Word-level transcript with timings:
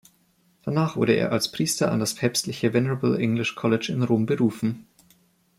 Danach 0.63 0.95
wurde 0.95 1.13
er 1.13 1.31
als 1.31 1.51
Priester 1.51 1.91
an 1.91 1.99
das 1.99 2.15
Päpstliche 2.15 2.73
"Venerable 2.73 3.19
English 3.19 3.53
College" 3.53 3.93
in 3.93 4.01
Rom 4.01 4.25
berufen. 4.25 4.87